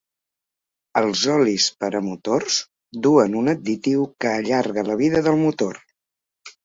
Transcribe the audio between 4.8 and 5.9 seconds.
la vida del motor.